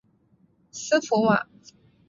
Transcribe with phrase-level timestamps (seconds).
[0.71, 1.45] 斯普瓦。